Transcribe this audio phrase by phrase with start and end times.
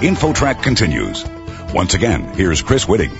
[0.00, 1.24] InfoTrack continues.
[1.72, 3.12] Once again, here's Chris Whitting.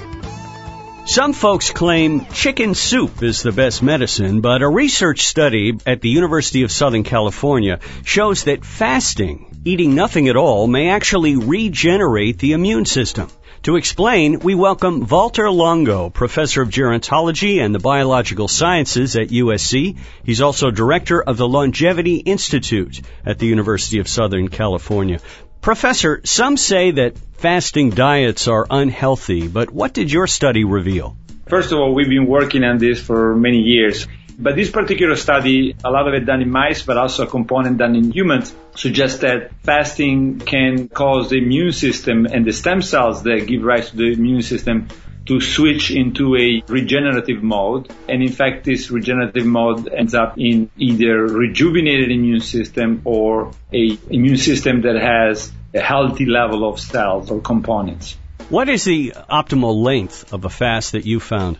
[1.07, 6.09] Some folks claim chicken soup is the best medicine, but a research study at the
[6.09, 12.53] University of Southern California shows that fasting, eating nothing at all, may actually regenerate the
[12.53, 13.29] immune system.
[13.65, 19.97] To explain, we welcome Walter Longo, professor of gerontology and the biological sciences at USC.
[20.23, 25.21] He's also director of the Longevity Institute at the University of Southern California.
[25.65, 31.17] Professor, some say that fasting diets are unhealthy, but what did your study reveal?
[31.49, 34.07] First of all, we've been working on this for many years.
[34.39, 37.79] But this particular study, a lot of it done in mice, but also a component
[37.79, 43.23] done in humans, suggests that fasting can cause the immune system and the stem cells
[43.23, 44.89] that give rise to the immune system
[45.27, 47.91] to switch into a regenerative mode.
[48.09, 53.99] And in fact, this regenerative mode ends up in either rejuvenated immune system or a
[54.11, 58.17] immune system that has a healthy level of cells or components.
[58.49, 61.59] What is the optimal length of a fast that you found?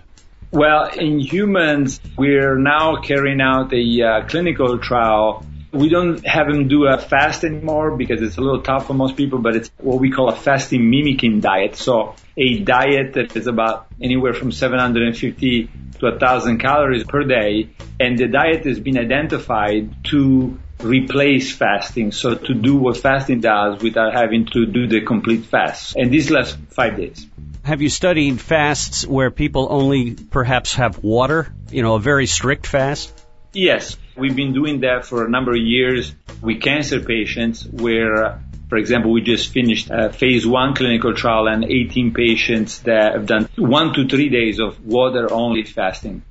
[0.51, 5.45] Well, in humans, we're now carrying out a uh, clinical trial.
[5.75, 9.17] We don't have them do a fast anymore because it's a little tough for most
[9.17, 11.77] people, but it's what we call a fasting mimicking diet.
[11.77, 17.71] So a diet that is about anywhere from 750 to 1000 calories per day.
[17.99, 22.13] And the diet has been identified to replace fasting.
[22.13, 25.97] So to do what fasting does without having to do the complete fast.
[25.97, 27.27] And this lasts five days.
[27.65, 31.53] Have you studied fasts where people only perhaps have water?
[31.71, 33.13] You know, a very strict fast?
[33.53, 33.97] Yes.
[34.17, 39.11] We've been doing that for a number of years with cancer patients where, for example,
[39.11, 43.93] we just finished a phase one clinical trial and 18 patients that have done one
[43.95, 46.23] to three days of water only fasting.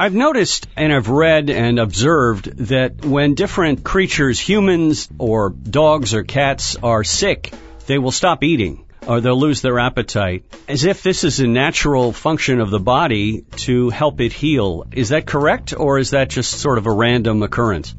[0.00, 6.24] I've noticed and I've read and observed that when different creatures, humans or dogs or
[6.24, 7.52] cats are sick,
[7.86, 12.12] they will stop eating or they'll lose their appetite, as if this is a natural
[12.12, 14.84] function of the body to help it heal.
[14.92, 17.94] Is that correct, or is that just sort of a random occurrence?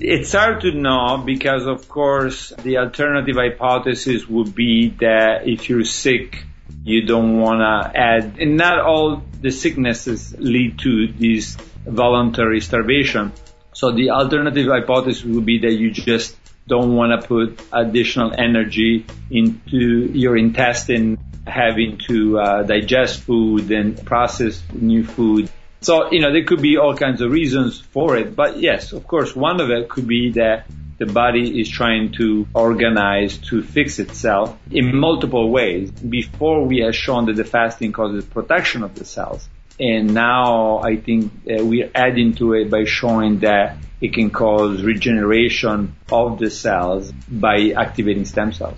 [0.00, 5.84] It's hard to know because, of course, the alternative hypothesis would be that if you're
[5.84, 6.42] sick,
[6.82, 11.56] you don't want to add, and not all the sicknesses lead to this
[11.86, 13.32] voluntary starvation.
[13.74, 19.06] So the alternative hypothesis would be that you just don't want to put additional energy
[19.30, 25.50] into your intestine having to uh, digest food and process new food.
[25.80, 28.34] So, you know, there could be all kinds of reasons for it.
[28.34, 30.66] But yes, of course, one of it could be that
[30.96, 35.90] the body is trying to organize to fix itself in multiple ways.
[35.90, 39.48] Before we have shown that the fasting causes protection of the cells.
[39.78, 44.82] And now I think uh, we're adding to it by showing that it can cause
[44.82, 48.76] regeneration of the cells by activating stem cells.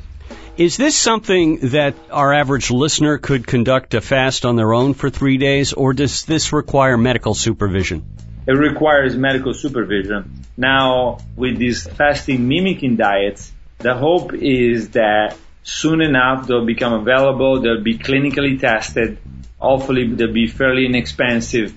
[0.56, 5.10] Is this something that our average listener could conduct a fast on their own for
[5.10, 8.04] three days, or does this require medical supervision?
[8.46, 10.44] It requires medical supervision.
[10.56, 17.60] Now, with these fasting mimicking diets, the hope is that soon enough they'll become available,
[17.60, 19.18] they'll be clinically tested,
[19.58, 21.74] hopefully they'll be fairly inexpensive,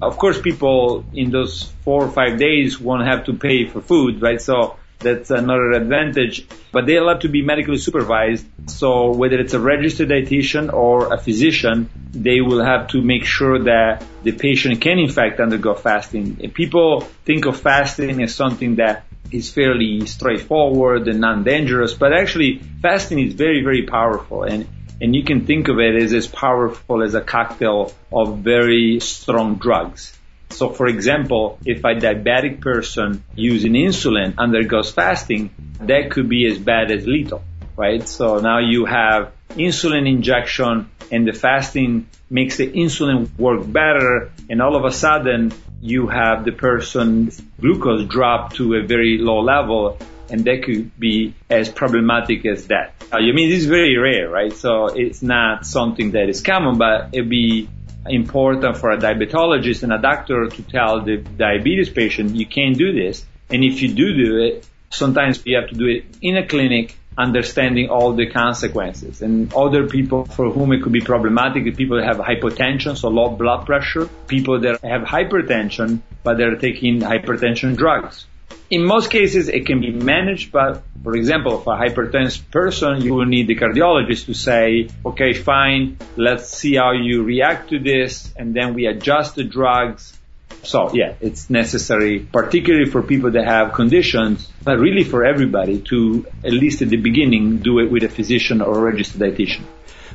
[0.00, 4.20] of course, people in those four or five days won't have to pay for food,
[4.20, 4.40] right?
[4.40, 8.46] So that's another advantage, but they'll have to be medically supervised.
[8.66, 13.64] So whether it's a registered dietitian or a physician, they will have to make sure
[13.64, 16.36] that the patient can in fact undergo fasting.
[16.52, 23.18] People think of fasting as something that is fairly straightforward and non-dangerous, but actually fasting
[23.18, 24.66] is very, very powerful and
[25.00, 29.56] and you can think of it as as powerful as a cocktail of very strong
[29.56, 30.16] drugs.
[30.50, 36.58] So for example, if a diabetic person using insulin undergoes fasting, that could be as
[36.58, 37.42] bad as lethal,
[37.76, 38.06] right?
[38.08, 44.60] So now you have insulin injection and the fasting makes the insulin work better and
[44.62, 49.98] all of a sudden you have the person's glucose drop to a very low level
[50.30, 52.94] and that could be as problematic as that.
[53.12, 54.52] Uh, I mean, this is very rare, right?
[54.52, 57.68] So it's not something that is common, but it'd be
[58.08, 62.92] important for a diabetologist and a doctor to tell the diabetes patient, you can't do
[62.92, 63.24] this.
[63.50, 66.96] And if you do do it, sometimes you have to do it in a clinic,
[67.18, 69.22] understanding all the consequences.
[69.22, 73.66] And other people for whom it could be problematic, people have hypotension, so low blood
[73.66, 78.26] pressure, people that have hypertension, but they're taking hypertension drugs
[78.68, 83.14] in most cases, it can be managed, but for example, for a hypertensive person, you
[83.14, 88.32] will need the cardiologist to say, okay, fine, let's see how you react to this,
[88.36, 90.18] and then we adjust the drugs.
[90.64, 96.26] So yeah, it's necessary, particularly for people that have conditions, but really for everybody to,
[96.44, 99.62] at least at the beginning, do it with a physician or a registered dietitian.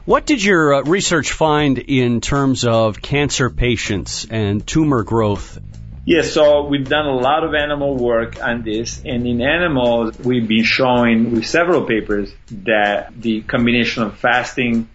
[0.04, 5.60] What did your uh, research find in terms of cancer patients and tumor growth?
[6.04, 10.48] Yes, so we've done a lot of animal work on this, and in animals, we've
[10.48, 12.34] been showing with several papers
[12.64, 14.90] that the combination of fasting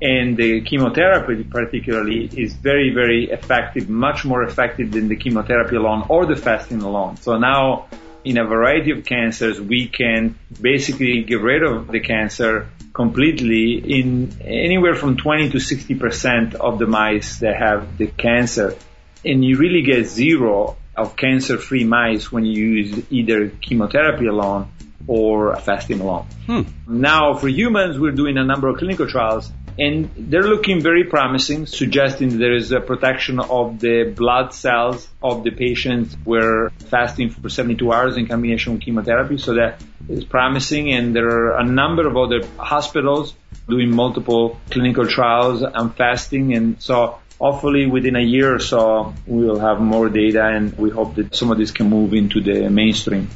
[0.00, 6.04] and the chemotherapy particularly is very, very effective, much more effective than the chemotherapy alone
[6.08, 7.16] or the fasting alone.
[7.18, 7.86] So now
[8.24, 14.36] in a variety of cancers, we can basically get rid of the cancer completely in
[14.40, 18.74] anywhere from 20 to 60% of the mice that have the cancer.
[19.24, 24.70] And you really get zero of cancer-free mice when you use either chemotherapy alone
[25.06, 26.26] or fasting alone.
[26.46, 26.62] Hmm.
[26.86, 31.66] Now, for humans, we're doing a number of clinical trials and they're looking very promising,
[31.66, 37.48] suggesting there is a protection of the blood cells of the patients were fasting for
[37.48, 39.38] 72 hours in combination with chemotherapy.
[39.38, 40.92] So that is promising.
[40.92, 43.34] And there are a number of other hospitals
[43.68, 46.54] doing multiple clinical trials on fasting.
[46.54, 51.14] And so hopefully within a year or so, we'll have more data and we hope
[51.16, 53.28] that some of this can move into the mainstream.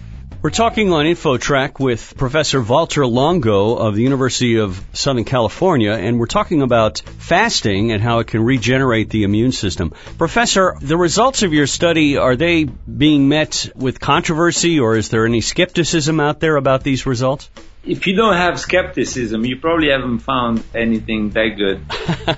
[0.43, 6.19] We're talking on InfoTrack with Professor Walter Longo of the University of Southern California, and
[6.19, 9.93] we're talking about fasting and how it can regenerate the immune system.
[10.19, 15.27] Professor, the results of your study, are they being met with controversy or is there
[15.27, 17.49] any skepticism out there about these results?
[17.85, 21.85] If you don't have skepticism, you probably haven't found anything that good.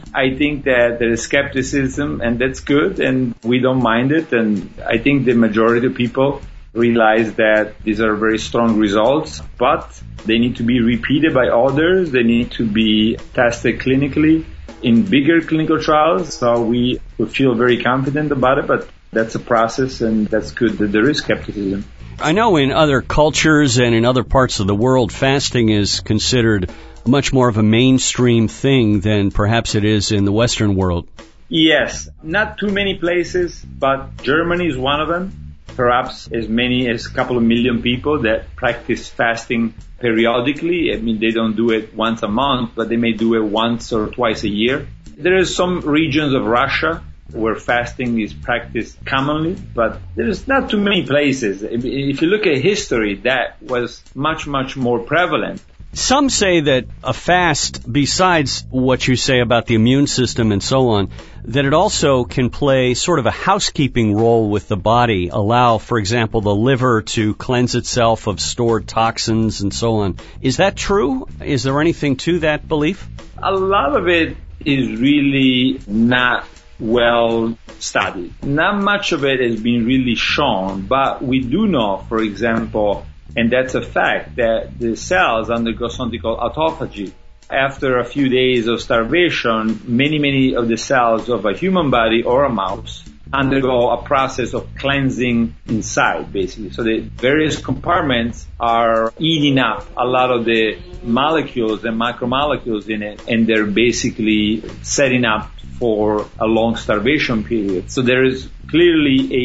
[0.14, 4.32] I think that there is skepticism and that's good and we don't mind it.
[4.32, 6.40] And I think the majority of people
[6.72, 12.10] realize that these are very strong results, but they need to be repeated by others.
[12.10, 14.46] They need to be tested clinically
[14.82, 16.34] in bigger clinical trials.
[16.34, 20.78] So we, we feel very confident about it, but that's a process and that's good
[20.78, 21.84] that there is skepticism.
[22.18, 26.70] I know in other cultures and in other parts of the world, fasting is considered
[27.06, 31.08] much more of a mainstream thing than perhaps it is in the Western world.
[31.48, 35.44] Yes, not too many places, but Germany is one of them
[35.76, 40.92] perhaps as many as a couple of million people that practice fasting periodically.
[40.94, 43.92] I mean, they don't do it once a month, but they may do it once
[43.92, 44.86] or twice a year.
[45.16, 47.02] There are some regions of Russia
[47.34, 51.62] where fasting is practiced commonly, but there's not too many places.
[51.62, 55.60] If you look at history, that was much, much more prevalent.
[55.94, 60.88] Some say that a fast, besides what you say about the immune system and so
[60.88, 61.10] on,
[61.44, 65.98] that it also can play sort of a housekeeping role with the body, allow, for
[65.98, 70.16] example, the liver to cleanse itself of stored toxins and so on.
[70.40, 71.28] Is that true?
[71.40, 73.06] Is there anything to that belief?
[73.38, 76.44] A lot of it is really not
[76.78, 78.32] well studied.
[78.44, 83.06] Not much of it has been really shown, but we do know, for example,
[83.36, 87.12] and that's a fact that the cells undergo something called autophagy.
[87.50, 92.22] After a few days of starvation, many, many of the cells of a human body
[92.22, 93.04] or a mouse
[93.34, 96.70] undergo a process of cleansing inside, basically.
[96.70, 103.02] So the various compartments are eating up a lot of the molecules and macromolecules in
[103.02, 105.53] it, and they're basically setting up
[105.84, 107.90] for a long starvation period.
[107.90, 109.44] So there is clearly a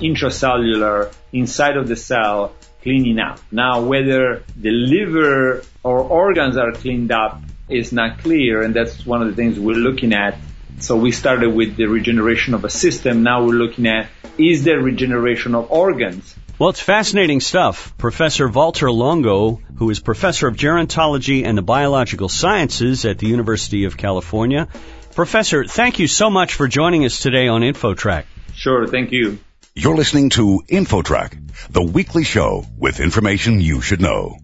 [0.00, 3.40] intracellular inside of the cell cleaning up.
[3.50, 9.20] Now, whether the liver or organs are cleaned up is not clear, and that's one
[9.20, 10.38] of the things we're looking at.
[10.78, 13.24] So we started with the regeneration of a system.
[13.24, 16.36] Now we're looking at is there regeneration of organs?
[16.60, 17.96] Well, it's fascinating stuff.
[17.98, 23.86] Professor Walter Longo, who is professor of gerontology and the biological sciences at the University
[23.86, 24.68] of California.
[25.14, 28.24] Professor, thank you so much for joining us today on InfoTrack.
[28.54, 29.38] Sure, thank you.
[29.74, 34.38] You're listening to InfoTrack, the weekly show with information you should know.